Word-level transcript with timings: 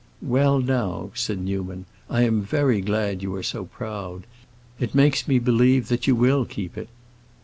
"Well, 0.23 0.59
now," 0.59 1.11
said 1.13 1.37
Newman, 1.37 1.85
"I 2.09 2.23
am 2.23 2.41
very 2.41 2.81
glad 2.81 3.21
you 3.21 3.35
are 3.35 3.43
so 3.43 3.65
proud. 3.65 4.23
It 4.79 4.95
makes 4.95 5.27
me 5.27 5.37
believe 5.37 5.89
that 5.89 6.07
you 6.07 6.15
will 6.15 6.43
keep 6.43 6.75
it." 6.75 6.89